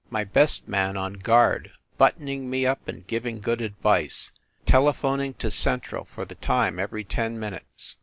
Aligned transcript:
My 0.09 0.23
best 0.23 0.67
man 0.67 0.97
on 0.97 1.13
guard, 1.13 1.73
buttoning 1.99 2.49
me 2.49 2.65
up 2.65 2.87
and 2.87 3.05
giving 3.05 3.39
good 3.39 3.61
advice, 3.61 4.31
telephoning 4.65 5.35
to 5.35 5.51
Central 5.51 6.05
for 6.05 6.25
the 6.25 6.33
time 6.33 6.79
every 6.79 7.03
ten 7.03 7.39
minutes. 7.39 7.97